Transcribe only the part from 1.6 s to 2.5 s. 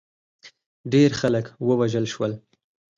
ووژل شول.